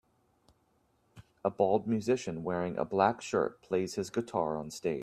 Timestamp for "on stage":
4.57-4.99